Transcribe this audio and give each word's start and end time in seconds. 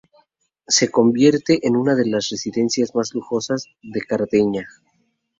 Se 0.67 0.89
convierte 0.89 1.67
en 1.67 1.75
una 1.75 1.93
de 1.93 2.07
las 2.07 2.29
residencias 2.29 2.95
más 2.95 3.13
lujosas 3.13 3.67
de 3.83 4.01
Cerdeña. 4.09 4.65